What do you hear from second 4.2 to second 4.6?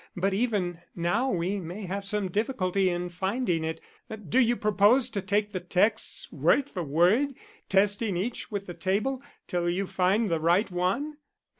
Do you